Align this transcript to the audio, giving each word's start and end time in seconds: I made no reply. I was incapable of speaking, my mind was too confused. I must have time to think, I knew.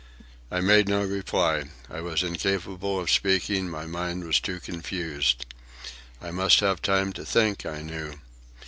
I 0.49 0.61
made 0.61 0.87
no 0.89 1.03
reply. 1.05 1.65
I 1.87 2.01
was 2.01 2.23
incapable 2.23 2.99
of 2.99 3.11
speaking, 3.11 3.69
my 3.69 3.85
mind 3.85 4.23
was 4.23 4.39
too 4.39 4.59
confused. 4.59 5.45
I 6.19 6.31
must 6.31 6.59
have 6.61 6.81
time 6.81 7.13
to 7.13 7.23
think, 7.23 7.67
I 7.67 7.83
knew. 7.83 8.13